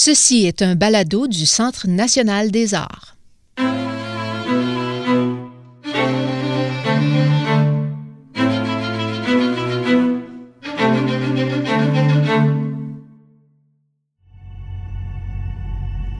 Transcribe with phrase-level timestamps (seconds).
[0.00, 3.16] Ceci est un balado du Centre national des arts.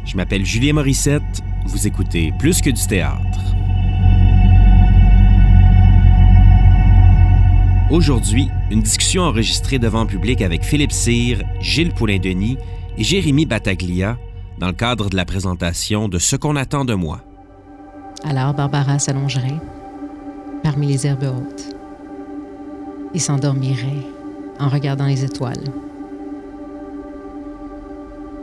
[0.04, 1.22] Je m'appelle Julien Morissette,
[1.66, 3.38] vous écoutez Plus que du théâtre.
[7.92, 12.58] Aujourd'hui, une discussion enregistrée devant le public avec Philippe Cyr, Gilles Poulain-Denis
[12.98, 14.18] et Jérémy Battaglia
[14.58, 17.20] dans le cadre de la présentation de Ce qu'on attend de moi.
[18.24, 19.60] Alors Barbara s'allongerait
[20.64, 21.76] parmi les herbes hautes
[23.14, 24.04] et s'endormirait
[24.58, 25.62] en regardant les étoiles.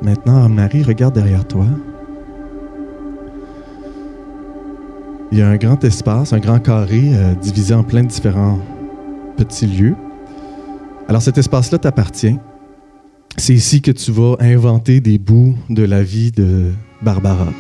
[0.02, 1.66] Maintenant, Marie, regarde derrière toi.
[5.32, 8.60] Il y a un grand espace, un grand carré euh, divisé en plein de différents
[9.36, 9.96] petits lieux.
[11.10, 12.38] Alors cet espace-là t'appartient.
[13.38, 16.72] C'est ici que tu vas inventer des bouts de la vie de
[17.02, 17.52] Barbara.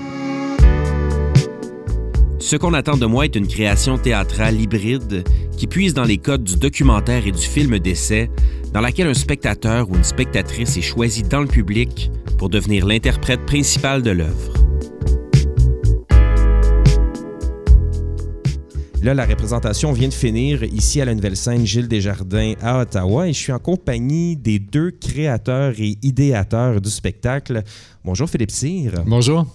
[2.39, 5.23] Ce qu'on attend de moi est une création théâtrale hybride
[5.57, 8.29] qui puise dans les codes du documentaire et du film d'essai,
[8.73, 13.45] dans laquelle un spectateur ou une spectatrice est choisi dans le public pour devenir l'interprète
[13.45, 14.64] principal de l'œuvre.
[19.13, 23.33] La représentation vient de finir ici à la nouvelle scène Gilles Desjardins à Ottawa et
[23.33, 27.61] je suis en compagnie des deux créateurs et idéateurs du spectacle.
[28.03, 29.03] Bonjour Philippe Cyr.
[29.05, 29.45] Bonjour.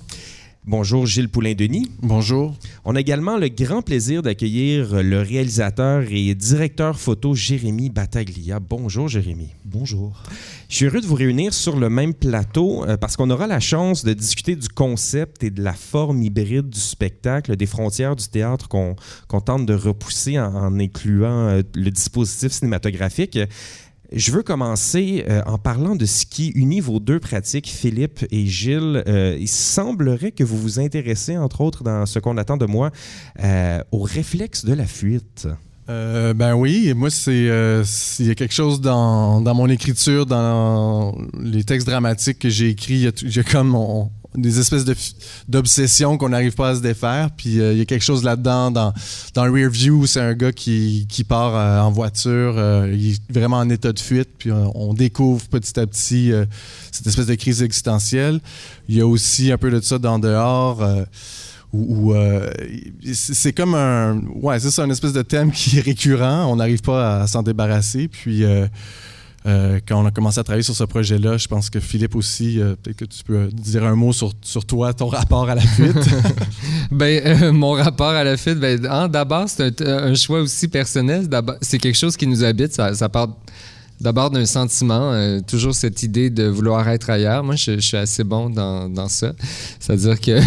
[0.66, 1.90] Bonjour Gilles Poulain-Denis.
[2.02, 2.54] Bonjour.
[2.84, 8.60] On a également le grand plaisir d'accueillir le réalisateur et directeur photo Jérémy Battaglia.
[8.60, 9.48] Bonjour Jérémy.
[9.64, 10.22] Bonjour.
[10.68, 13.58] Je suis heureux de vous réunir sur le même plateau euh, parce qu'on aura la
[13.58, 18.28] chance de discuter du concept et de la forme hybride du spectacle, des frontières du
[18.28, 23.38] théâtre qu'on tente de repousser en, en incluant euh, le dispositif cinématographique.
[24.12, 28.46] Je veux commencer euh, en parlant de ce qui unit vos deux pratiques, Philippe et
[28.46, 29.04] Gilles.
[29.06, 32.90] Euh, il semblerait que vous vous intéressez, entre autres, dans ce qu'on attend de moi,
[33.42, 35.46] euh, au réflexe de la fuite.
[35.90, 37.82] Euh, ben oui, moi, c'est euh,
[38.20, 42.68] il y a quelque chose dans, dans, mon écriture, dans les textes dramatiques que j'ai
[42.68, 44.84] écrits, il y a, comme on, des espèces
[45.48, 47.30] d'obsessions qu'on n'arrive pas à se défaire.
[47.36, 48.92] Puis euh, il y a quelque chose là-dedans, dans,
[49.34, 53.32] dans rear view, c'est un gars qui, qui part euh, en voiture, euh, il est
[53.32, 56.32] vraiment en état de fuite, puis on découvre petit à petit
[56.92, 58.40] cette espèce de crise existentielle.
[58.88, 60.84] Il y a aussi un peu de ça dans dehors.
[61.72, 62.14] où,
[63.12, 66.82] c'est comme un ouais c'est ça une espèce de thème qui est récurrent on n'arrive
[66.82, 68.44] pas à, s'en débarrasser puis
[69.46, 72.60] euh, quand on a commencé à travailler sur ce projet-là, je pense que Philippe aussi,
[72.60, 74.34] euh, peut-être que tu peux dire un mot sur,
[74.66, 75.96] toi, ton rapport à la fuite.
[76.90, 81.28] ben, euh, mon rapport à la fuite, ben, d'abord, c'est un, choix aussi personnel.
[81.62, 82.72] C'est quelque chose qui nous habite.
[82.72, 83.28] Ça, part
[83.98, 87.44] d'abord d'un sentiment, toujours cette idée de vouloir être ailleurs.
[87.44, 89.32] Moi, je, je suis assez bon dans, dans ça.
[89.78, 90.40] C'est-à-dire que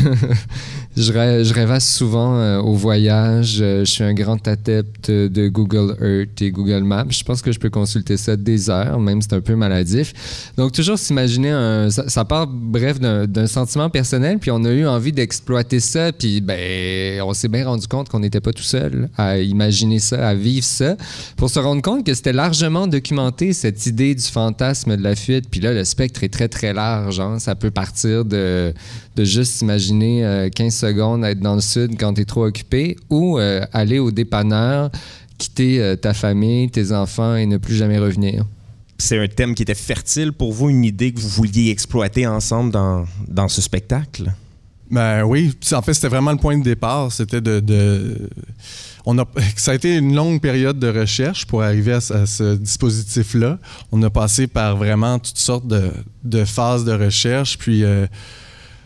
[0.96, 3.58] Je, rêve, je rêvasse souvent euh, au voyage.
[3.62, 7.06] Euh, je suis un grand adepte de Google Earth et Google Maps.
[7.10, 10.52] Je pense que je peux consulter ça des heures, même si c'est un peu maladif.
[10.58, 11.90] Donc, toujours s'imaginer un.
[11.90, 17.22] Ça, part, bref, d'un sentiment personnel, puis on a eu envie d'exploiter ça, puis ben,
[17.22, 20.66] on s'est bien rendu compte qu'on n'était pas tout seul à imaginer ça, à vivre
[20.66, 20.96] ça,
[21.38, 25.46] pour se rendre compte que c'était largement documenté, cette idée du fantasme de la fuite.
[25.50, 27.20] Puis là, le spectre est très, très large.
[27.20, 27.40] Hein.
[27.40, 28.74] Ça peut partir de,
[29.16, 32.96] de juste imaginer 15 euh, secondes être dans le sud quand tu es trop occupé
[33.10, 34.90] ou euh, aller au dépanneur,
[35.38, 38.46] quitter euh, ta famille, tes enfants et ne plus jamais revenir.
[38.98, 42.72] C'est un thème qui était fertile pour vous, une idée que vous vouliez exploiter ensemble
[42.72, 44.32] dans, dans ce spectacle?
[44.90, 47.12] Ben oui, en fait, c'était vraiment le point de départ.
[47.12, 48.30] C'était de,
[49.06, 49.26] On a,
[49.56, 53.58] ça a été une longue période de recherche pour arriver à, ce dispositif-là.
[53.92, 55.92] On a passé par vraiment toutes sortes de,
[56.24, 58.06] de phases de recherche, puis euh,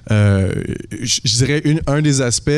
[0.09, 2.49] je, dirais un des aspects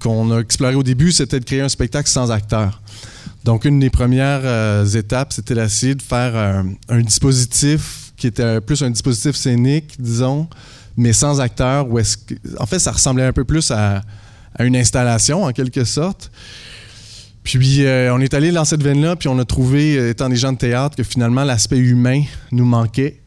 [0.00, 2.80] qu'on a exploré au début, c'était de créer un spectacle sans acteurs.
[3.44, 6.36] Donc, une des premières euh, étapes, c'était d'essayer de faire
[6.88, 10.48] un, dispositif qui était plus un dispositif scénique, disons,
[10.96, 11.88] mais sans acteurs.
[11.90, 14.02] Où est en fait, ça ressemblait un peu plus à,
[14.60, 16.30] une installation, en quelque sorte.
[17.42, 20.52] Puis, euh, on est allé dans cette veine-là, puis on a trouvé, étant des gens
[20.52, 22.22] de théâtre, que finalement, l'aspect humain
[22.52, 23.21] nous manquait.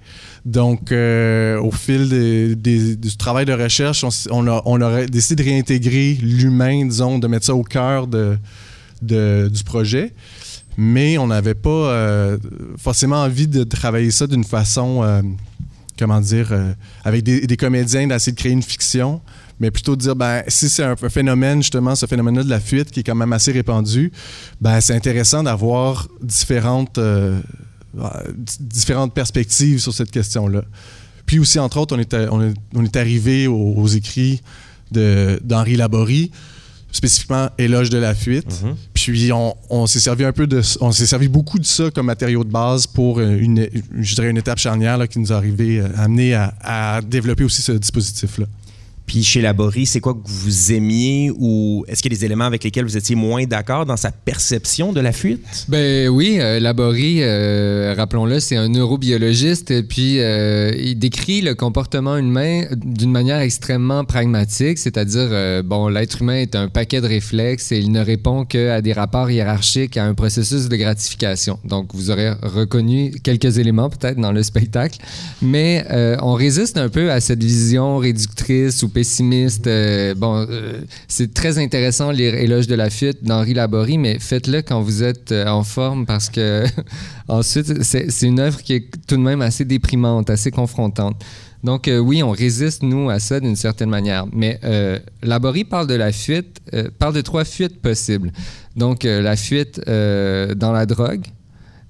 [0.45, 7.17] Donc, euh, au fil du travail de recherche, on, aurait décidé de réintégrer l'humain, disons,
[7.17, 8.07] de mettre ça au cœur
[9.01, 10.13] du projet.
[10.77, 12.37] Mais on n'avait pas euh,
[12.77, 15.21] forcément envie de travailler ça d'une façon, euh,
[15.97, 16.53] comment dire,
[17.03, 19.21] avec des, comédiens, d'essayer de créer une fiction
[19.57, 22.91] mais plutôt de dire ben si c'est un, phénomène justement ce phénomène-là de la fuite
[22.91, 24.11] qui est quand même assez répandu
[24.59, 26.99] ben c'est intéressant d'avoir différentes
[28.59, 30.63] différentes perspectives sur cette question-là.
[31.25, 34.41] Puis aussi, entre autres, on est, on est, on est arrivé aux, aux écrits
[34.91, 36.31] d'Henri Laborie,
[36.91, 38.63] spécifiquement Éloge de la fuite.
[38.63, 38.75] Mhm.
[38.93, 42.05] Puis on, on s'est servi un peu de, on s'est servi beaucoup de ça comme
[42.05, 43.67] matériau de base pour euh, une,
[43.99, 47.43] je dirais une étape charnière là, qui nous a arrivé, euh, amené à, à développer
[47.43, 48.45] aussi ce dispositif-là.
[49.05, 52.45] Puis chez Laborie, c'est quoi que vous aimiez ou est-ce qu'il y a des éléments
[52.45, 55.65] avec lesquels vous étiez moins d'accord dans sa perception de la fuite?
[55.67, 61.53] Ben oui, euh, Laborie, euh, rappelons-le, c'est un neurobiologiste et puis euh, il décrit le
[61.53, 67.71] comportement humain d'une manière extrêmement pragmatique, c'est-à-dire, bon, l'être humain est un paquet de réflexes
[67.71, 71.59] et il ne répond qu'à des rapports hiérarchiques, à un processus de gratification.
[71.63, 74.99] Donc, vous aurez reconnu quelques éléments peut-être dans le spectacle,
[75.41, 75.85] mais
[76.21, 79.67] on résiste un peu à cette vision réductrice ou pessimiste.
[79.67, 84.61] Euh, bon, euh, c'est très intéressant lire Éloge de la fuite d'Henri Laborie, mais faites-le
[84.61, 86.63] quand vous êtes euh, en forme parce que
[87.27, 91.21] ensuite, c'est une œuvre qui est tout de même assez déprimante, assez confrontante.
[91.61, 94.27] Donc oui, on résiste, nous, à ça d'une certaine manière.
[94.31, 94.59] Mais
[95.23, 96.61] Laborie parle de la fuite,
[96.99, 98.31] parle de trois fuites possibles.
[98.75, 101.25] Donc la fuite dans la drogue,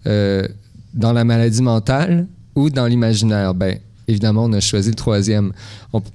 [0.05, 2.25] dans la maladie mentale
[2.55, 3.53] ou dans l'imaginaire.
[3.53, 5.53] Ben, évidemment, on a choisi le troisième.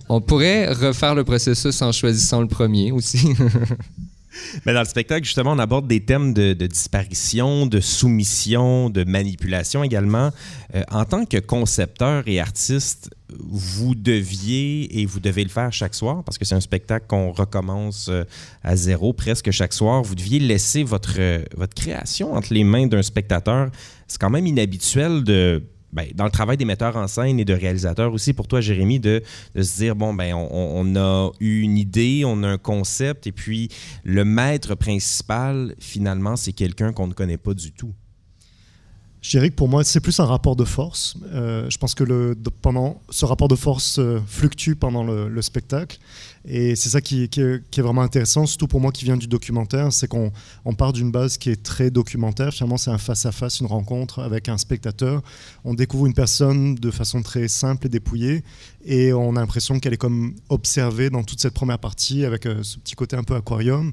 [0.08, 3.28] On, pourrait refaire le processus en choisissant le premier aussi.
[4.64, 9.02] Mais dans le spectacle, justement, on aborde des thèmes de, de disparition, de soumission, de
[9.04, 10.30] manipulation également.
[10.74, 15.94] Euh, en tant que concepteur et artiste, vous deviez, et vous devez le faire chaque
[15.94, 18.24] soir, parce que c'est un spectacle qu'on recommence euh,
[18.62, 22.86] à zéro presque chaque soir, vous deviez laisser votre, euh, votre création entre les mains
[22.86, 23.70] d'un spectateur.
[24.06, 27.54] C'est quand même inhabituel de ben, dans le travail des metteurs en scène et de
[27.54, 29.22] réalisateurs aussi, pour toi, Jérémy, de,
[29.54, 33.68] se dire, bon, ben, on a eu une idée, on a un concept, et puis
[34.04, 37.94] le maître principal, finalement, c'est quelqu'un qu'on ne connaît pas du tout.
[39.22, 41.14] Je pour moi, c'est plus un rapport de force.
[41.32, 45.42] Euh, je pense que le, pendant, ce rapport de force euh, fluctue pendant le, le
[45.42, 45.98] spectacle.
[46.48, 50.08] Et c'est ça qui, est, vraiment intéressant, surtout pour moi qui viens du documentaire, c'est
[50.08, 50.32] qu'on
[50.64, 52.54] on part d'une base qui est très documentaire.
[52.54, 55.20] Finalement, c'est un face-à-face, une rencontre avec un spectateur.
[55.64, 58.42] On découvre une personne de façon très simple et dépouillée.
[58.86, 62.62] Et on a l'impression qu'elle est comme observée dans toute cette première partie avec euh,
[62.62, 63.92] ce petit côté un peu aquarium.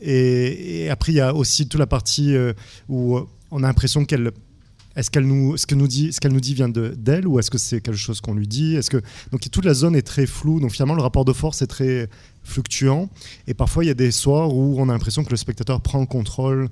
[0.00, 2.34] Et, après, il y a aussi toute la partie
[2.88, 3.18] où
[3.50, 4.30] on a l'impression qu'elle
[5.00, 7.38] est-ce qu'elle nous, ce que nous dit, ce qu'elle nous dit vient de d'elle ou
[7.38, 8.76] est-ce que c'est quelque chose qu'on lui dit?
[8.76, 9.00] Est-ce que
[9.32, 10.60] donc toute la zone est très floue.
[10.60, 12.08] Donc finalement le rapport de force est très
[12.42, 13.08] fluctuant
[13.46, 16.00] et parfois il y a des soirs où on a l'impression que le spectateur prend
[16.00, 16.68] le contrôle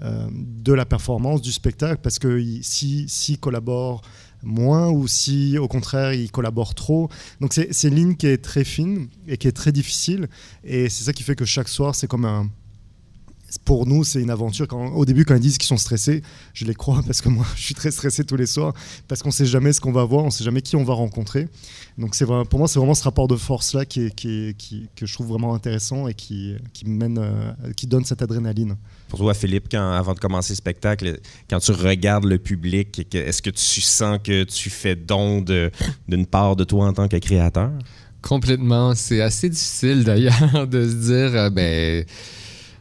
[0.00, 4.02] euh, de la performance du spectacle parce que il- si s'il collabore
[4.42, 7.08] moins ou si au contraire il collabore trop.
[7.40, 10.28] Donc c'est une ligne qui est très fine et qui est très difficile
[10.64, 12.48] et c'est ça qui fait que chaque soir c'est comme un
[13.64, 14.66] pour nous, c'est une aventure.
[14.66, 16.22] Quand, au début, quand ils disent qu'ils sont stressés,
[16.54, 18.74] je les crois parce que moi, je suis très stressé tous les soirs
[19.08, 20.84] parce qu'on ne sait jamais ce qu'on va voir, on ne sait jamais qui on
[20.84, 21.48] va rencontrer.
[21.98, 25.54] Donc, c'est pour moi, c'est vraiment ce rapport de force-là qui que je trouve vraiment
[25.54, 28.76] intéressant et qui, qui, mène, euh, qui donne cette adrénaline.
[29.08, 33.42] Pour toi, Philippe, quand, avant de commencer le spectacle, quand tu regardes le public, est-ce
[33.42, 35.44] que tu sens que tu fais don
[36.08, 37.70] d'une part de toi en tant que créateur?
[38.22, 38.94] Complètement.
[38.94, 42.04] C'est assez difficile d'ailleurs de se dire, euh, ben,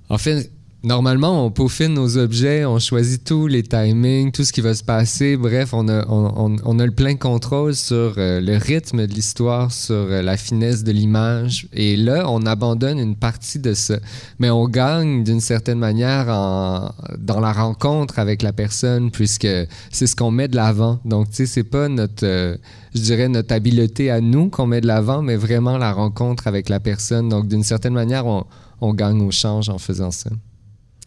[0.10, 0.52] en fait,
[0.84, 4.84] normalement, on peaufine nos objets, on choisit tous les timings, tout ce qui va se
[4.84, 5.38] passer.
[5.38, 9.14] Bref, on a, on, on- on a le plein contrôle sur euh, le rythme de
[9.14, 11.68] l'histoire, sur euh, la finesse de l'image.
[11.74, 13.98] Et là, on abandonne une partie de ça.
[14.40, 19.48] Mais on gagne d'une certaine manière en- dans la rencontre avec la personne, puisque
[19.92, 21.00] c'est ce qu'on met de l'avant.
[21.06, 22.26] Donc, tu sais, c'est pas notre.
[22.26, 22.58] euh,
[22.94, 26.68] je dirais, notre habileté à nous qu'on met de l'avant, mais vraiment la rencontre avec
[26.70, 27.30] la personne.
[27.30, 28.44] Donc, d'une certaine manière, on,
[28.82, 30.30] on gagne au change en faisant ça.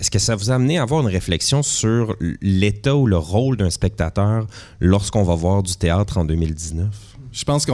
[0.01, 3.57] Est-ce que ça vous a amené à avoir une réflexion sur l'état ou le rôle
[3.57, 4.47] d'un spectateur
[4.81, 6.89] lorsqu'on va voir du théâtre en 2019?
[7.33, 7.73] Je pense que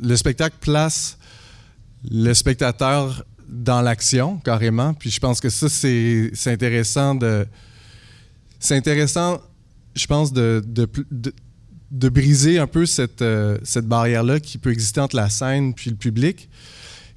[0.00, 1.18] le spectacle place
[2.10, 4.94] le spectateur dans l'action, carrément.
[4.94, 7.46] Puis je pense que ça, c'est intéressant de.
[8.58, 9.40] C'est intéressant,
[9.94, 10.62] je pense, de,
[11.90, 15.96] briser un peu cette, euh, cette barrière-là qui peut exister entre la scène puis le
[15.96, 16.48] public.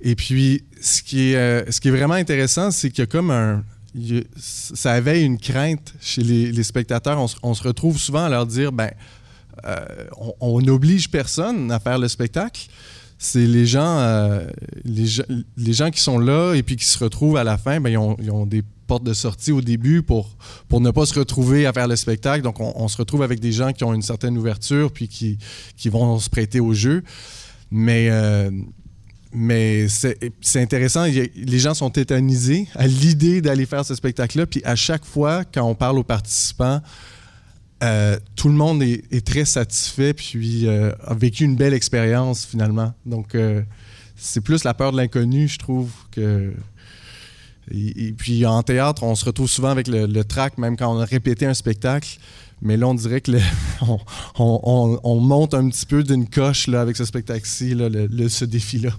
[0.01, 3.08] Et puis, ce qui est, euh, ce qui est vraiment intéressant, c'est qu'il y a
[3.08, 3.63] comme un.
[4.38, 7.20] Ça éveille une crainte chez les, spectateurs.
[7.44, 8.92] On se, retrouve souvent à leur dire ben,
[9.66, 9.86] euh,
[10.42, 12.68] on- n'oblige personne à faire le spectacle.
[13.18, 14.46] C'est les gens, euh,
[14.84, 15.24] les, gens-
[15.58, 17.98] les gens qui sont là et puis qui se retrouvent à la fin, ben, ils,
[17.98, 20.36] ont, des portes de sortie au début pour,
[20.68, 22.44] pour ne pas se retrouver à faire le spectacle.
[22.44, 25.38] Donc, on, on se retrouve avec des gens qui ont une certaine ouverture puis qui,
[25.78, 27.04] qui vont se prêter au jeu.
[27.72, 28.52] Mais, euh,
[29.36, 31.04] mais c'est intéressant.
[31.04, 34.46] Les gens sont tétanisés à l'idée d'aller faire ce spectacle-là.
[34.46, 36.82] Puis à chaque fois, quand on parle aux participants,
[37.84, 42.94] euh, tout le monde est, très satisfait puis euh, a vécu une belle expérience finalement.
[43.06, 43.62] Donc, euh,
[44.15, 46.54] c'est plus la peur de l'inconnu, je trouve, que.
[47.72, 51.06] Et, puis en théâtre, on se retrouve souvent avec le, trac, même quand on a
[51.06, 52.20] répété un spectacle.
[52.62, 53.32] Mais là, on dirait que
[54.38, 57.72] on, monte un petit peu d'une coche là, avec ce spectacle-ci,
[58.30, 58.92] ce défi-là.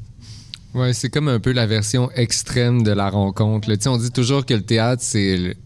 [0.75, 3.69] Ouais, c'est comme un peu la version extrême de la rencontre.
[3.87, 5.57] on dit toujours que le théâtre, c'est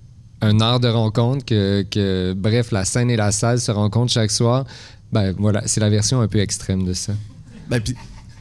[0.41, 4.65] un art de rencontre, que, bref, la scène et la salle se rencontrent chaque soir.
[5.13, 7.13] Ben voilà, c'est la version un peu extrême de ça.
[7.69, 7.83] Ben,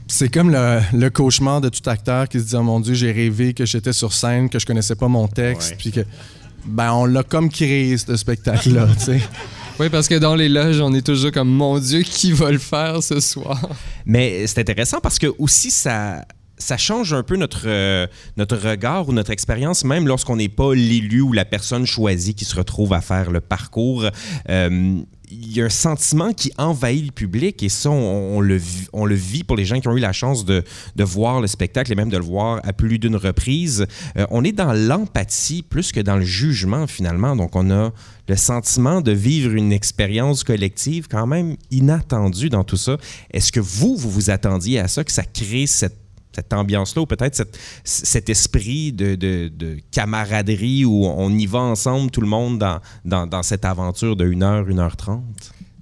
[0.08, 3.54] c'est comme le, cauchemar de tout acteur qui se dit oh mon Dieu, j'ai rêvé
[3.54, 6.02] que j'étais sur scène, que je connaissais pas mon texte, puis que
[6.66, 9.22] ben on l'a comme créé ce spectacle-là, tu sais.
[9.80, 12.58] Oui, parce que dans les loges, on est toujours comme mon Dieu, qui va le
[12.58, 13.70] faire ce soir?
[14.06, 16.26] Mais c'est intéressant parce que aussi ça
[16.60, 18.06] ça change un peu notre, euh,
[18.38, 22.46] notre regard ou notre expérience, même lorsqu'on n'est pas l'élu ou la personne choisie qui
[22.46, 24.06] se retrouve à faire le parcours.
[24.50, 25.02] Euh,
[25.32, 28.60] il y a un sentiment qui envahit le public et ça, on, le,
[28.94, 30.64] on le vit pour les gens qui ont eu la chance de,
[30.96, 33.86] de voir le spectacle et même de le voir à plus d'une reprise.
[34.18, 37.36] Euh, on est dans l'empathie plus que dans le jugement finalement.
[37.36, 37.92] Donc on a
[38.28, 42.98] le sentiment de vivre une expérience collective quand même inattendue dans tout ça.
[43.32, 46.09] Est-ce que vous, vous vous attendiez à ça, que ça crée cette
[46.40, 47.46] cette ambiance-là, ou peut-être
[47.84, 52.64] cet esprit de, camaraderie où on y va ensemble, tout le monde,
[53.06, 55.22] dans, cette aventure de 1h, 1h30?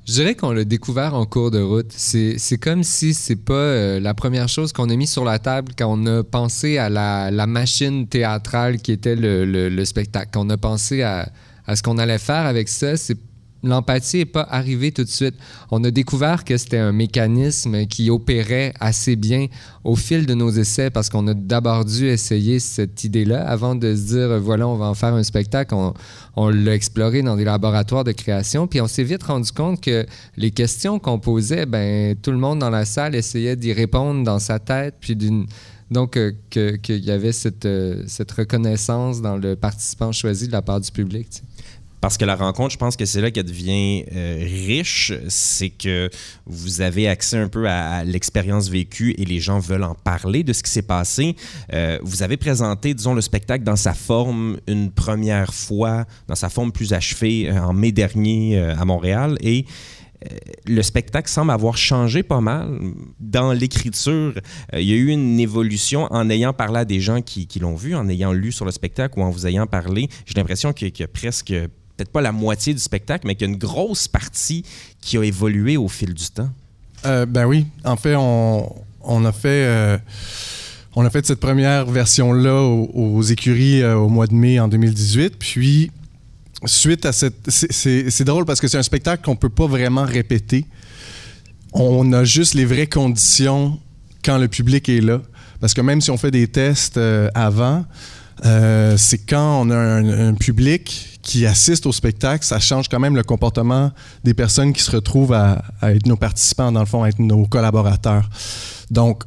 [0.07, 1.91] Je dirais qu'on l'a découvert en cours de route.
[1.91, 5.73] C'est comme si c'est pas euh, la première chose qu'on a mis sur la table
[5.77, 10.29] quand on a pensé à la, machine théâtrale qui était le, le, spectacle.
[10.31, 11.29] Quand on a pensé à,
[11.65, 13.17] à ce qu'on allait faire avec ça, c'est
[13.63, 15.35] l'empathie n'est pas arrivée tout de suite.
[15.71, 19.47] On a découvert que c'était un mécanisme qui opérait assez bien
[19.83, 23.95] au fil de nos essais parce qu'on a d'abord dû essayer cette idée-là avant de
[23.95, 25.75] se dire, voilà, on va en faire un spectacle.
[26.35, 30.05] On, l'a exploré dans des laboratoires de création, puis on s'est vite rendu compte que
[30.35, 34.39] les questions qu'on posait, ben, tout le monde dans la salle essayait d'y répondre dans
[34.39, 35.17] sa tête, puis.
[35.89, 37.31] Donc, euh, qu'il y avait
[37.65, 41.41] euh, cette reconnaissance dans le participant choisi de la part du public.
[42.01, 46.09] Parce que la rencontre, je pense que c'est là qu'elle devient euh, riche, c'est que
[46.45, 50.53] vous avez accès un peu à, l'expérience vécue et les gens veulent en parler de
[50.53, 51.35] ce qui s'est passé.
[51.73, 56.49] Euh, vous avez présenté, disons, le spectacle dans sa forme une première fois, dans sa
[56.49, 59.65] forme plus achevée euh, en mai dernier à Montréal et
[60.65, 62.79] le spectacle semble avoir changé pas mal
[63.19, 64.33] dans l'écriture.
[64.73, 67.95] il y a eu une évolution en ayant parlé à des gens qui, l'ont vu,
[67.95, 70.09] en ayant lu sur le spectacle ou en vous ayant parlé.
[70.25, 71.53] J'ai l'impression qu'il y a presque
[71.97, 74.63] peut-être pas la moitié du spectacle, mais qu'il y a une grosse partie
[75.01, 76.49] qui a évolué au fil du temps.
[77.05, 79.97] Euh, ben oui, en fait, on, a fait euh,
[80.95, 85.37] on a fait cette première version-là aux, écuries euh, au mois de mai en 2018.
[85.39, 85.91] Puis,
[86.65, 87.49] suite à cette.
[87.49, 90.65] C'est drôle parce que c'est un spectacle qu'on peut pas vraiment répéter.
[91.73, 93.79] On a juste les vraies conditions
[94.23, 95.21] quand le public est là.
[95.59, 96.99] Parce que même si on fait des tests
[97.33, 97.85] avant,
[98.43, 103.23] c'est quand on a un public qui assistent au spectacle, ça change quand même le
[103.23, 103.91] comportement
[104.23, 107.45] des personnes qui se retrouvent à, être nos participants, dans le fond, à être nos
[107.45, 108.29] collaborateurs.
[108.91, 109.23] Donc,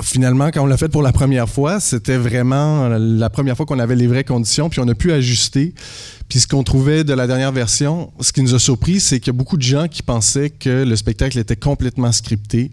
[0.00, 3.80] finalement, quand on l'a fait pour la première fois, c'était vraiment la première fois qu'on
[3.80, 5.74] avait les vraies conditions, puis on a pu ajuster.
[6.28, 9.32] Puis ce qu'on trouvait de la dernière version, ce qui nous a surpris, c'est qu'il
[9.32, 12.70] y a beaucoup de gens qui pensaient que le spectacle était complètement scripté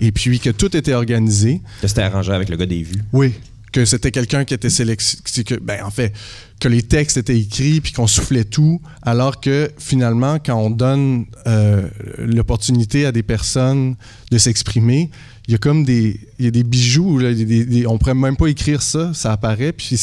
[0.00, 1.60] et puis que tout était organisé.
[1.82, 3.02] Que c'était arrangé avec le gars des vues.
[3.12, 3.34] Oui,
[3.72, 5.60] que c'était quelqu'un qui était sélectionné.
[5.62, 6.12] Ben, en fait,
[6.60, 11.26] que les textes étaient écrits puis qu'on soufflait tout, alors que finalement, quand on donne
[11.46, 11.88] euh,
[12.18, 13.96] l'opportunité à des personnes
[14.30, 15.10] de s'exprimer,
[15.48, 17.18] il y a comme des bijoux.
[17.18, 19.72] Là, des, on pourrait même pas écrire ça, ça apparaît.
[19.72, 19.98] Puis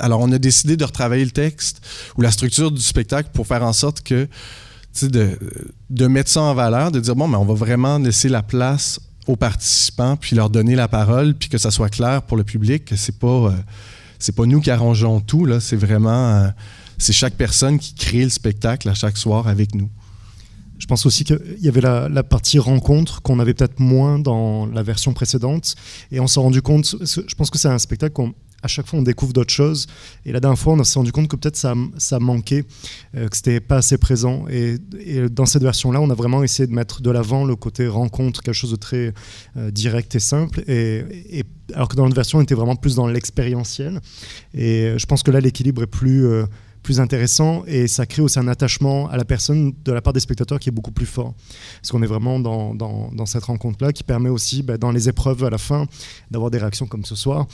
[0.00, 1.82] alors, on a décidé de retravailler le texte
[2.16, 4.28] ou la structure du spectacle pour faire en sorte que
[5.02, 5.38] de,
[5.90, 8.98] de mettre ça en valeur, de dire bon, mais on va vraiment laisser la place
[9.28, 12.86] aux participants, puis leur donner la parole, puis que ça soit clair pour le public
[12.86, 13.52] que c'est pas euh,
[14.18, 16.48] c'est pas nous qui arrangeons tout, là, c'est vraiment euh,
[16.96, 19.88] c'est chaque personne qui crée le spectacle à chaque soir avec nous.
[20.78, 24.82] Je pense aussi qu'il y avait la, partie rencontre qu'on avait peut-être moins dans la
[24.82, 25.74] version précédente.
[26.12, 28.98] Et on s'est rendu compte, je pense que c'est un spectacle qu'on à chaque fois
[28.98, 29.86] on découvre d'autres choses.
[30.24, 31.74] Et la dernière fois, on s'est rendu compte que peut-être ça,
[32.20, 32.64] manquait,
[33.16, 34.46] euh, que c'était pas assez présent.
[34.50, 34.78] Et,
[35.30, 38.54] dans cette version-là, on a vraiment essayé de mettre de l'avant le côté rencontre, quelque
[38.54, 39.14] chose de très
[39.56, 40.62] euh, direct et simple.
[40.68, 44.00] Et, alors que dans notre version, on était vraiment plus dans l'expérientiel.
[44.54, 46.46] Et je pense que là, l'équilibre est plus, euh,
[46.82, 50.20] plus intéressant et ça crée aussi un attachement à la personne de la part des
[50.20, 51.34] spectateurs qui est beaucoup plus fort.
[51.80, 55.50] Parce qu'on est vraiment dans cette rencontre-là qui permet aussi, bah, dans les épreuves à
[55.50, 55.86] la fin,
[56.30, 57.46] d'avoir des réactions comme ce soir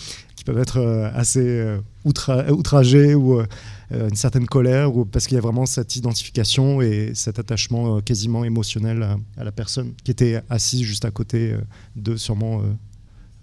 [0.44, 3.46] qui peuvent être euh, assez euh, outra outragées ou euh,
[3.90, 8.44] une certaine colère, ou parce qu'il y a vraiment cette identification et cet attachement quasiment
[8.44, 11.54] émotionnel à, la personne qui était assise juste à côté
[11.94, 12.62] d'eux, sûrement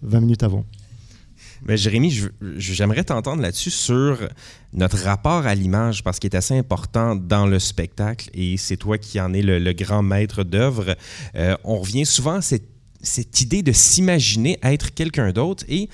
[0.01, 0.65] 20 minutes avant.
[1.63, 2.27] Mais Jérémy,
[2.57, 4.17] j'aimerais t'entendre là-dessus sur
[4.73, 8.97] notre rapport à l'image, parce qu'il est assez important dans le spectacle, et c'est toi
[8.97, 10.95] qui en es le, grand maître d'œuvre.
[11.35, 12.67] Euh, on revient souvent à cette,
[13.01, 15.87] cette idée de s'imaginer être quelqu'un d'autre, et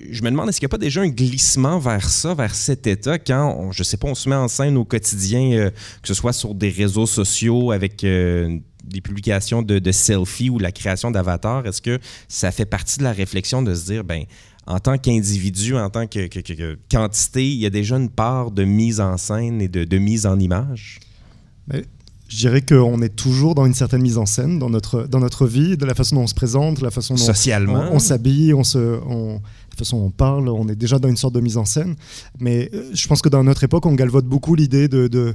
[0.00, 2.86] je me demande, est-ce qu'il n'y a pas déjà un glissement vers ça, vers cet
[2.86, 6.08] état, quand, on, je sais pas, on se met en scène au quotidien, euh, que
[6.08, 10.72] ce soit sur des réseaux sociaux avec euh, des publications de, de, selfies ou la
[10.72, 14.24] création d'avatars, est-ce que ça fait partie de la réflexion de se dire, ben
[14.68, 16.28] en tant qu'individu, en tant que,
[16.90, 20.38] quantité, il y a déjà une part de mise en scène et de, mise en
[20.38, 21.00] image?
[21.68, 21.84] Mais
[22.28, 25.46] je dirais qu'on est toujours dans une certaine mise en scène dans notre, dans notre
[25.46, 27.88] vie, de la façon dont on se présente, la façon dont Socialement.
[27.92, 29.00] on, s'habille, on se,
[29.78, 31.96] façon on parle, on est déjà dans une sorte de mise en scène.
[32.38, 35.34] Mais euh, je pense que dans notre époque, on galvote beaucoup l'idée de,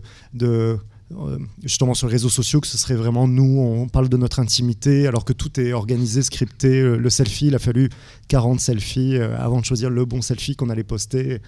[1.62, 5.08] justement sur les réseaux sociaux que ce serait vraiment nous, on parle de notre intimité
[5.08, 6.80] alors que tout est organisé, scripté.
[6.80, 7.90] Euh, le selfie, il a fallu
[8.28, 11.40] 40 selfies euh, avant de choisir le bon selfie qu'on allait poster.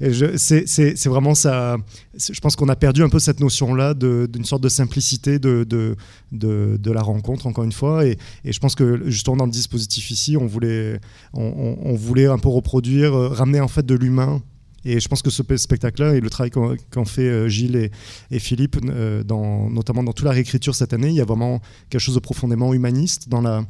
[0.00, 1.76] C'est vraiment ça.
[2.16, 5.96] Je pense qu'on a perdu un peu cette notion-là d'une sorte de simplicité de, de,
[6.32, 8.06] de, la rencontre, encore une fois.
[8.06, 11.00] Et, je pense que justement dans le dispositif ici, on voulait,
[11.34, 14.42] on voulait un peu reproduire, ramener en fait de l'humain
[14.84, 17.90] et je pense que ce spectacle-là et le travail qu'ont fait euh, Gilles
[18.30, 21.60] et, Philippe, euh, notamment dans toute la réécriture cette année, il y a vraiment
[21.90, 23.64] quelque chose de profondément humaniste dans,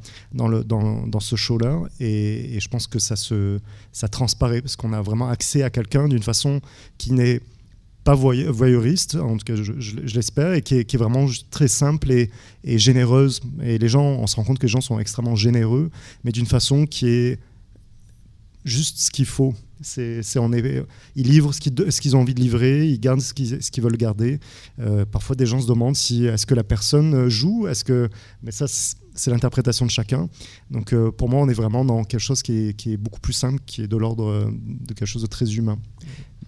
[1.20, 1.82] ce show-là.
[1.98, 3.58] Et, je pense que ça, se,
[4.10, 6.60] transparaît parce qu'on a vraiment accès à quelqu'un d'une façon
[6.96, 7.40] qui n'est
[8.04, 12.10] pas voyeuriste, en tout cas je, l'espère, et qui est, qui est, vraiment très simple
[12.12, 12.30] et,
[12.64, 13.40] et, généreuse.
[13.62, 15.90] Et les gens, on se rend compte que les gens sont extrêmement généreux,
[16.24, 17.38] mais d'une façon qui est
[18.64, 19.54] juste ce qu'il faut.
[19.82, 20.84] C'est, on est,
[21.16, 24.38] ils livrent ce qu'ils, ont envie de livrer, ils gardent ce qu'ils, veulent garder.
[24.78, 28.08] Euh, parfois, des gens se demandent si est-ce que la personne joue, est-ce que,
[28.42, 30.28] mais ça, c'est l'interprétation de chacun.
[30.70, 33.60] Donc, euh, pour moi, on est vraiment dans quelque chose qui est, beaucoup plus simple,
[33.66, 35.78] qui est de l'ordre de quelque chose de très humain.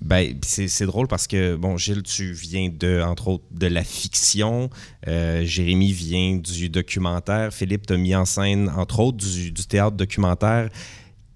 [0.00, 4.68] Ben, c'est, drôle parce que, bon, Gilles, tu viens de, entre autres, de la fiction.
[5.06, 7.52] Euh, Jérémy vient du documentaire.
[7.52, 10.70] Philippe t'a mis en scène, entre autres, du, du théâtre documentaire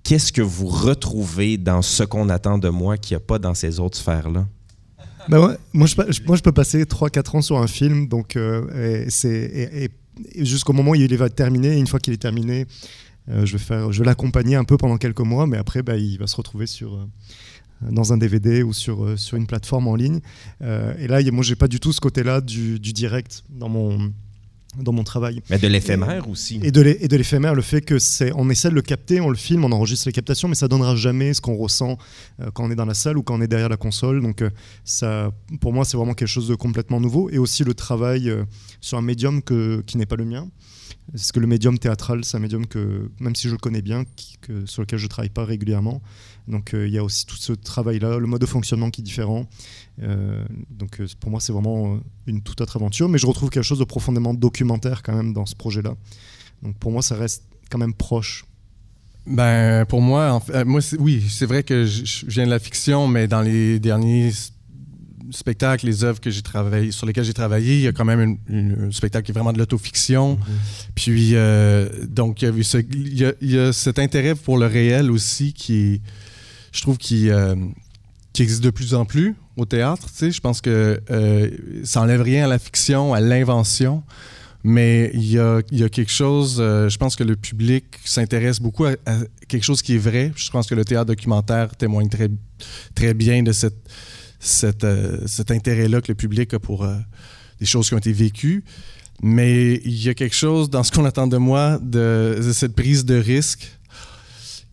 [0.06, 3.54] qu'est-ce que vous retrouvez dans ce qu'on attend de moi qu'il n'y a pas dans
[3.54, 4.46] ces autres sphères-là?
[5.28, 9.90] Ben moi, je, moi, je peux passer 3-4 ans sur un film, donc euh, c'est
[10.36, 11.76] jusqu'au moment où il va terminer.
[11.76, 12.66] une fois qu'il est terminé,
[13.28, 16.28] euh, je vais vais l'accompagner un peu pendant quelques mois, mais après, ben, il va
[16.28, 20.20] se retrouver sur euh, dans un DVD ou sur, sur une plateforme en ligne.
[20.60, 24.12] et là, moi, j'ai pas du tout ce côté-là du, direct dans mon,
[24.78, 25.42] dans mon travail.
[25.50, 26.60] Mais de l'éphémère aussi.
[26.62, 29.64] Et de l'éphémère, le fait que c'est, on essaie de le capter, on le filme,
[29.64, 31.98] on enregistre les captations, mais ça donnera jamais ce qu'on ressent
[32.40, 34.22] euh, quand on est dans la salle ou quand on est derrière la console.
[34.22, 34.50] Donc euh,
[34.84, 37.30] ça, pour moi, c'est vraiment quelque chose de complètement nouveau.
[37.30, 38.44] Et aussi le travail euh,
[38.80, 40.48] sur un médium que, qui n'est pas le mien.
[41.12, 44.04] Parce que le médium théâtral, c'est un médium que, même si je le connais bien,
[44.40, 46.02] que, sur lequel je ne travaille pas régulièrement.
[46.48, 49.46] Donc il y a aussi tout ce travail-là, le mode de fonctionnement qui est différent.
[50.02, 53.50] Euh, donc euh, pour moi, c'est vraiment euh, une toute autre aventure, mais je retrouve
[53.50, 55.94] quelque chose de profondément documentaire quand même dans ce projet-là.
[56.62, 58.44] Donc pour moi, ça reste quand même proche.
[59.26, 63.40] Ben pour moi, moi oui, c'est vrai que je, viens de la fiction, mais dans
[63.40, 64.30] les derniers
[65.30, 68.38] spectacles, les œuvres que j'ai travaillé, sur lesquelles j'ai travaillé, il y a quand même
[68.50, 70.34] un spectacle qui est vraiment de l'autofiction.
[70.34, 70.88] Mm-hmm.
[70.94, 71.34] Puis
[72.08, 76.00] donc il y, a il, il y, a, cet intérêt pour le réel aussi qui,
[76.72, 77.30] je trouve, qui
[78.36, 80.08] qui existe de plus en plus au théâtre.
[80.10, 81.50] Tu sais, je pense que euh,
[81.84, 84.02] ça enlève rien à la fiction, à l'invention,
[84.62, 86.58] mais il y a, y a, quelque chose.
[86.60, 88.96] Euh, je pense que le public s'intéresse beaucoup à,
[89.48, 90.32] quelque chose qui est vrai.
[90.36, 92.28] Je pense que le théâtre documentaire témoigne très,
[92.94, 93.78] très bien de cette,
[94.84, 96.86] euh, cet intérêt-là que le public a pour
[97.60, 98.64] des choses qui ont été vécues.
[99.22, 102.74] Mais il y a quelque chose dans ce qu'on attend de moi, de, de cette
[102.74, 103.76] prise de risque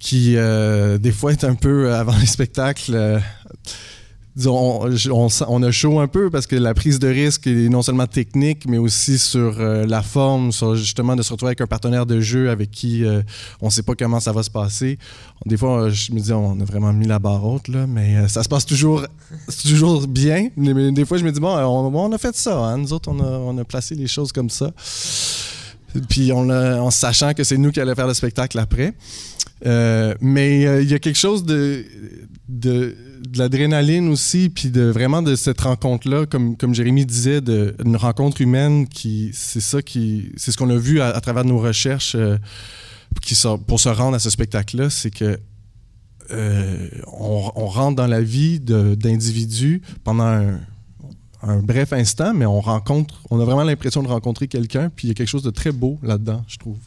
[0.04, 3.22] qui euh, des fois est un peu euh, avant les spectacles.
[4.36, 7.84] Euh, disons, on, a chaud un peu parce que la prise de risque est non
[7.84, 12.06] seulement technique, mais aussi sur la forme, sur justement de se retrouver avec un partenaire
[12.06, 13.04] de jeu avec qui
[13.62, 14.98] on ne sait pas comment ça va se passer.
[15.46, 18.44] Des fois, je me dis, on a vraiment mis la barre haute, là, mais ça
[18.44, 19.06] se passe toujours,
[20.08, 20.50] bien.
[20.58, 22.58] Des fois, je me dis, bon, on, a fait ça.
[22.58, 22.78] Hein.
[22.78, 24.72] Nous autres, on a, on a, placé les choses comme ça.
[26.10, 28.94] Puis, on en sachant que c'est nous qui allons faire le spectacle après.
[29.66, 31.86] Euh, mais euh, il y a quelque chose de,
[32.50, 32.96] de,
[33.36, 38.42] l'adrénaline aussi, puis de vraiment de cette rencontre-là, comme, comme Jérémy disait, de, une rencontre
[38.42, 42.38] humaine qui, c'est ça qui, c'est ce qu'on a vu à, travers nos recherches euh,
[43.68, 45.40] pour se rendre à ce spectacle-là, c'est que
[47.06, 50.60] on, rentre dans la vie d'individus pendant un,
[51.44, 55.10] un bref instant, mais on rencontre, on a vraiment l'impression de rencontrer quelqu'un, puis il
[55.10, 56.78] y a quelque chose de très beau là-dedans, je trouve.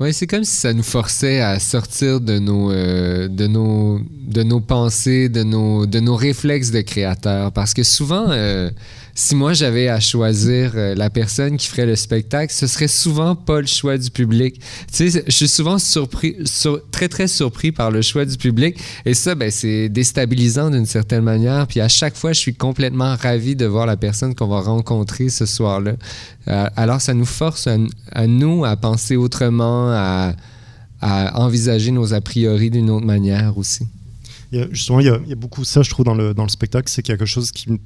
[0.00, 4.42] Oui, c'est comme si ça nous forçait à sortir de nos, euh, de nos, de
[4.42, 7.52] nos pensées, de nos, de nos réflexes de créateurs.
[7.52, 8.70] Parce que souvent, euh,
[9.14, 13.34] si moi j'avais à choisir euh, la personne qui ferait le spectacle, ce serait souvent
[13.34, 14.58] pas le choix du public.
[14.92, 18.78] Tu sais, je suis souvent surpris, sur- très très surpris par le choix du public.
[19.04, 21.66] Et ça, ben, c'est déstabilisant d'une certaine manière.
[21.66, 25.28] Puis à chaque fois, je suis complètement ravi de voir la personne qu'on va rencontrer
[25.28, 25.92] ce soir-là.
[26.48, 30.34] Euh, alors, ça nous force à, nous à penser autrement, à,
[31.34, 33.86] envisager nos a priori d'une autre manière aussi.
[34.70, 37.24] Justement, il y, a, il y beaucoup ça, je trouve, dans le, spectacle, c'est quelque
[37.24, 37.80] chose qui...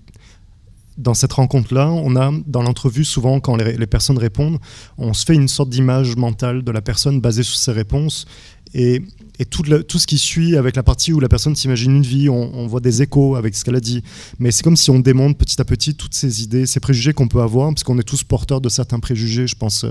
[0.99, 4.59] Dans cette rencontre-là, on a, dans l'entrevue, souvent, quand les, personnes répondent,
[4.97, 8.27] on se fait une sorte d'image mentale de la personne basée sur ses réponses.
[8.75, 9.03] Et,
[9.51, 9.65] tout,
[9.99, 13.03] ce qui suit avec la partie où la personne s'imagine une vie, on, voit des
[13.03, 14.03] échos avec ce qu'elle a dit.
[14.39, 17.29] Mais c'est comme si on démonte petit à petit toutes ces idées, ces préjugés qu'on
[17.29, 19.85] peut avoir, parce qu'on est tous porteurs de certains préjugés, je pense,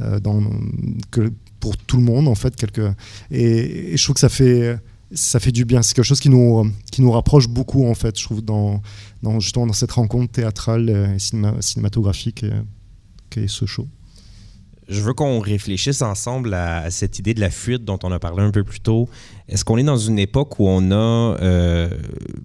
[0.00, 0.18] euh,
[1.60, 2.54] pour tout le monde, en fait.
[3.30, 4.78] Et je trouve que ça fait
[5.12, 5.82] ça fait du bien.
[5.82, 8.80] C'est quelque chose qui nous, qui nous rapproche beaucoup, en fait, je trouve, dans,
[9.38, 12.62] justement dans cette rencontre théâtrale euh, et cinéma- cinématographique euh,
[13.30, 13.86] qu'est ce show.
[14.88, 18.42] Je veux qu'on réfléchisse ensemble à, cette idée de la fuite dont on a parlé
[18.42, 19.08] un peu plus tôt.
[19.48, 21.90] Est-ce qu'on est dans une époque où on a euh,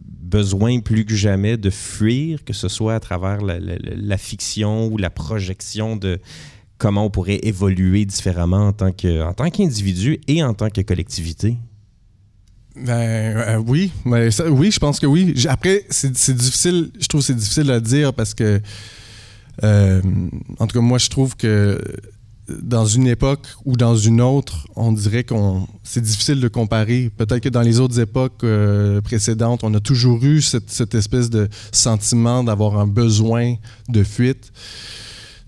[0.01, 5.11] besoin plus que jamais de fuir, que ce soit à travers la, fiction ou la
[5.11, 6.19] projection de
[6.79, 10.81] comment on pourrait évoluer différemment en tant que- en tant qu'individu et en tant que
[10.81, 11.57] collectivité?
[12.85, 15.33] Ben euh, oui, oui, je pense que oui.
[15.47, 18.59] Après, c'est difficile, je trouve c'est difficile à dire parce que,
[19.63, 20.01] euh,
[20.57, 21.79] en tout cas, moi, je trouve que
[22.61, 27.11] dans une époque ou dans une autre, on dirait qu'on c'est difficile de comparer.
[27.15, 31.29] Peut-être que dans les autres époques euh, précédentes, on a toujours eu cette, cette espèce
[31.29, 33.55] de sentiment d'avoir un besoin
[33.89, 34.51] de fuite.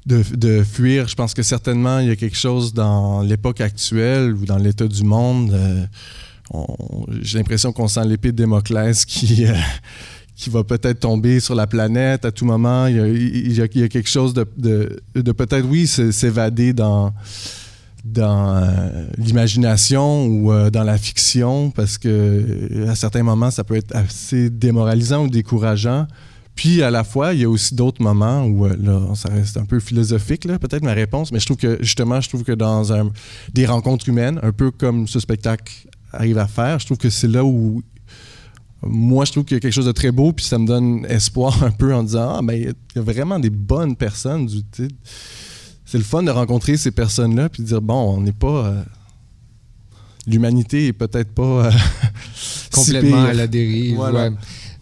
[0.06, 4.34] De, de fuir, je pense que certainement il y a quelque chose dans l'époque actuelle
[4.34, 5.58] ou dans l'état du monde.
[7.21, 9.53] J'ai l'impression qu'on sent l'épée de Démoclès qui, euh,
[10.36, 12.88] qui va peut-être tomber sur la planète à tout moment.
[12.88, 17.13] Il y a, quelque chose de, de- peut-être, oui, s'évader dans,
[18.03, 23.75] dans euh, l'imagination ou euh, dans la fiction, parce que à certains moments, ça peut
[23.75, 26.08] être assez démoralisant ou décourageant.
[26.56, 29.65] Puis à la fois, il y a aussi d'autres moments où là, ça reste un
[29.65, 33.10] peu philosophique, peut-être ma réponse, mais je trouve que justement, je trouve que dans un,
[33.53, 35.73] des rencontres humaines, un peu comme ce spectacle
[36.13, 37.82] arrive à faire, je trouve que c'est là où
[38.86, 41.06] moi, je trouve qu'il y a quelque chose de très beau, puis ça me donne
[41.08, 44.45] espoir un peu en disant Ah, ben, il y a vraiment des bonnes personnes.
[44.45, 44.62] du-.
[45.86, 48.65] C'est le fun de rencontrer ces personnes-là, puis de dire Bon, on n'est pas.
[48.67, 48.84] euh,
[50.28, 51.67] L'humanité est peut-être pas.
[51.67, 51.71] euh,
[52.73, 53.95] Complètement à la dérive.
[53.95, 54.30] Voilà.
[54.30, 54.36] ouais.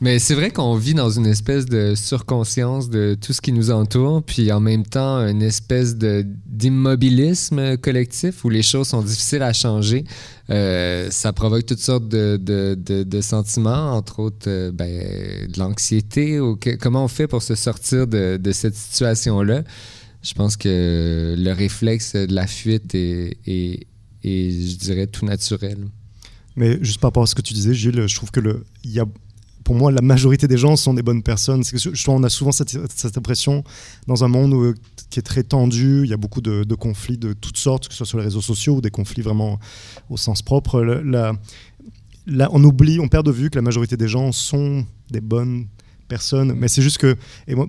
[0.03, 3.69] Mais c'est vrai qu'on vit dans une espèce de surconscience de tout ce qui nous
[3.69, 9.53] entoure, puis en même temps une espèce d'immobilisme collectif où les choses sont difficiles à
[9.53, 10.03] changer.
[10.49, 16.39] Euh, ça provoque toutes sortes de, de- de- sentiments, entre autres euh, ben, de l'anxiété.
[16.79, 19.61] comment on fait pour se sortir de, cette situation-là?
[20.23, 23.85] Je pense que le réflexe de la fuite est, est-
[24.23, 25.77] je dirais, tout naturel.
[26.55, 28.99] Mais juste par rapport à ce que tu disais, Gilles, je trouve que le, y
[28.99, 29.05] a,
[29.63, 31.63] pour moi, la majorité des gens sont des bonnes personnes.
[31.63, 33.63] Que je on a souvent cette, impression
[34.07, 34.73] dans un monde où-
[35.09, 36.01] qui est très tendu.
[36.03, 38.41] Il y a beaucoup de, conflits de toutes sortes, que ce soit sur les réseaux
[38.41, 39.59] sociaux ou des conflits vraiment
[40.09, 40.81] au sens propre.
[40.83, 41.33] La-
[42.51, 45.65] on oublie, on perd de vue que la majorité des gens sont des bonnes
[46.15, 46.53] personnes.
[46.59, 47.15] Mais c'est juste que,
[47.47, 47.67] et moi,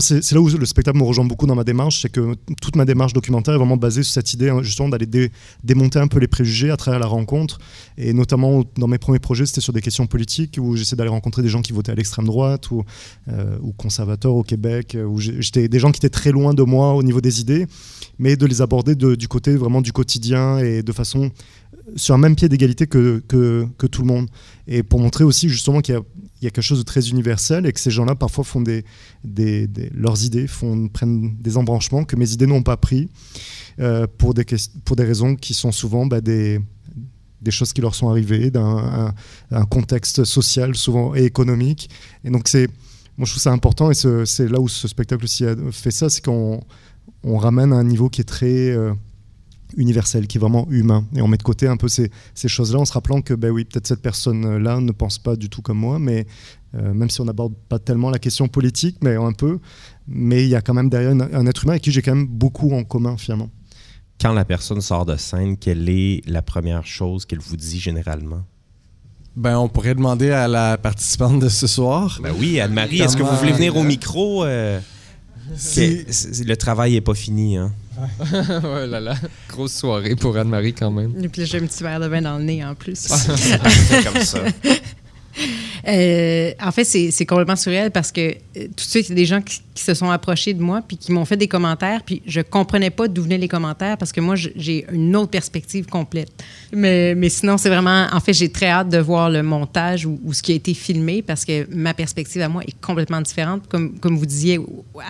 [0.00, 2.84] c'est là où le spectacle me rejoint beaucoup dans ma démarche, c'est que toute ma
[2.84, 5.30] démarche documentaire est vraiment basée sur cette idée hein, justement d'aller dé-
[5.64, 7.58] démonter un peu les préjugés à travers la rencontre.
[7.96, 11.42] Et notamment dans mes premiers projets, c'était sur des questions politiques où j'essaie d'aller rencontrer
[11.42, 12.84] des gens qui votaient à l'extrême droite ou,
[13.28, 16.94] euh, conservateurs au Québec, euh, où j'étais des gens qui étaient très loin de moi
[16.94, 17.66] au niveau des idées,
[18.18, 21.30] mais de les aborder de- du côté vraiment du quotidien et de façon
[21.96, 24.28] sur un même pied d'égalité que, que, tout le monde.
[24.66, 27.72] Et pour montrer aussi justement qu'il y y a quelque chose de très universel et
[27.72, 28.84] que ces gens-là parfois font des,
[29.24, 33.08] des, leurs idées, font, prennent des embranchements que mes idées n'ont pas pris
[33.80, 34.44] euh, pour, des,
[34.84, 36.60] pour des raisons qui sont souvent bah, des,
[37.42, 39.14] des choses qui leur sont arrivées, d'un un,
[39.50, 41.90] un contexte social souvent et économique.
[42.24, 42.68] Et donc c'est,
[43.16, 45.90] moi je trouve ça important et ce- c'est là où ce spectacle aussi a fait
[45.90, 46.60] ça, c'est qu'on
[47.24, 48.92] on ramène à un niveau qui est très, euh,
[49.78, 51.06] universel, qui est vraiment humain.
[51.16, 53.50] Et on met de côté un peu ces, ces choses-là en se rappelant que, ben
[53.50, 56.26] oui, peut-être cette personne-là ne pense pas du tout comme moi, mais
[56.74, 59.58] euh, même si on n'aborde pas tellement la question politique, mais un peu,
[60.06, 62.14] mais il y a quand même derrière un, un être humain avec qui j'ai quand
[62.14, 63.48] même beaucoup en commun finalement.
[64.20, 68.42] Quand la personne sort de scène, quelle est la première chose qu'elle vous dit généralement?
[69.36, 72.18] Ben, on pourrait demander à la participante de ce soir.
[72.20, 74.44] Ben oui, Anne-Marie, est-ce que vous voulez venir au micro?
[74.44, 74.80] Euh,
[75.56, 77.56] Si- que- c'est- le travail n'est pas fini.
[77.56, 77.72] Hein?
[77.98, 79.14] Oh là là.
[79.48, 81.12] Grosse soirée pour Anne-Marie quand même.
[81.22, 82.98] Et puis j'ai un petit verre de vin dans le nez en plus.
[82.98, 84.40] C'est comme ça.
[85.86, 89.16] Euh, en fait, c'est complètement surréel parce que euh, tout de suite, il y a
[89.16, 92.02] des gens qui, se sont approchés de moi puis qui m'ont fait des commentaires.
[92.02, 95.86] Puis je comprenais pas d'où venaient les commentaires parce que moi, j'ai une autre perspective
[95.86, 96.30] complète.
[96.72, 98.06] Mais, mais sinon, c'est vraiment.
[98.12, 101.22] En fait, j'ai très hâte de voir le montage ou, ce qui a été filmé
[101.22, 103.68] parce que ma perspective à moi est complètement différente.
[103.68, 104.58] Comme, comme vous disiez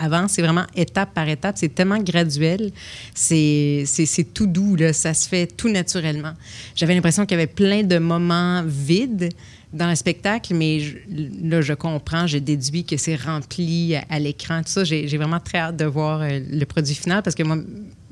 [0.00, 1.56] avant, c'est vraiment étape par étape.
[1.58, 2.70] C'est tellement graduel.
[3.14, 3.86] C'est
[4.34, 4.76] tout doux.
[4.76, 4.92] Là.
[4.92, 6.34] Ça se fait tout naturellement.
[6.76, 9.30] J'avais l'impression qu'il y avait plein de moments vides
[9.72, 10.96] dans le spectacle, mais je-
[11.42, 14.62] là, je comprends, je déduis que c'est rempli à, à l'écran.
[14.62, 17.42] Tout ça, j'ai j'ai vraiment très hâte de voir euh, le produit final parce que
[17.42, 17.58] moi,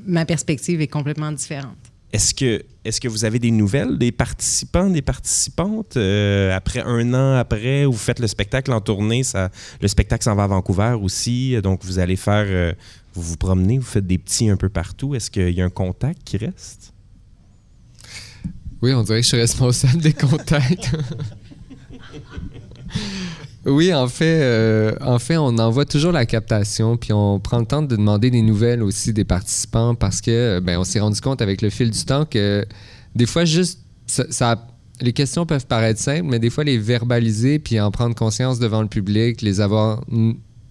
[0.07, 1.77] ma perspective est complètement différente.
[2.13, 5.97] Est-ce que, est que vous avez des nouvelles des participants, des participantes?
[5.97, 9.51] Euh, après un an après, vous faites le spectacle en tournée, ça,
[9.83, 12.73] le spectacle s'en va à Vancouver aussi, donc vous allez faire, euh,
[13.13, 15.15] vous vous promenez, vous faites des petits un peu partout.
[15.15, 16.93] Est-ce qu'il y a un contact qui reste?
[18.83, 20.93] Oui, on dirait que je suis responsable des contacts.
[23.65, 27.67] oui, en fait, euh, en fait, on envoie toujours la captation, puis on prend le
[27.67, 31.21] temps de demander des nouvelles aussi des participants parce que euh, ben, on s'est rendu
[31.21, 32.65] compte avec le fil du temps que
[33.15, 34.67] des fois, juste ça-
[35.01, 38.81] les questions peuvent paraître simples, mais des fois, les verbaliser puis en prendre conscience devant
[38.83, 40.03] le public, les avoir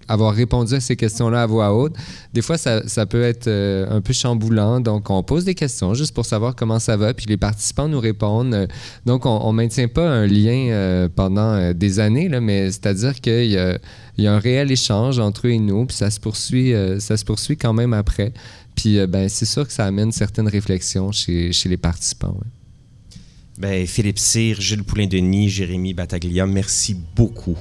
[0.07, 1.95] avoir répondu à ces questions-là à voix haute,
[2.33, 4.79] des fois, ça, peut être euh, un peu chamboulant.
[4.79, 7.99] Donc, on pose des questions juste pour savoir comment ça va, puis les participants nous
[7.99, 8.53] répondent.
[8.53, 8.67] Euh,
[9.05, 13.51] Donc, on ne maintient pas un lien euh, pendant des années, là, mais c'est-à-dire qu'il
[13.51, 17.25] y a, un réel échange entre eux et nous, puis ça se poursuit, ça se
[17.25, 18.33] poursuit quand même après.
[18.75, 22.35] Puis, ben, c'est sûr que ça amène certaines réflexions chez, les participants.
[22.37, 23.19] ouais.
[23.57, 27.57] Ben, Philippe Cyr, Gilles Poulain-Denis, Jérémy Battaglia, merci beaucoup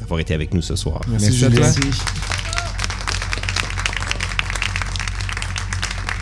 [0.00, 1.00] d'avoir été avec nous ce soir.
[1.08, 1.44] Merci.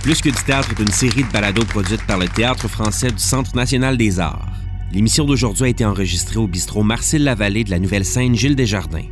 [0.03, 3.19] Plus que du théâtre est une série de balados produites par le Théâtre français du
[3.19, 4.47] Centre national des arts.
[4.93, 9.05] L'émission d'aujourd'hui a été enregistrée au bistrot Marcel Lavallée de la nouvelle scène Gilles Desjardins.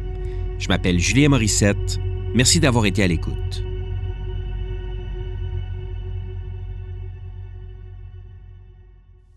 [0.58, 1.98] Je m'appelle Julien Morissette.
[2.34, 3.65] Merci d'avoir été à l'écoute.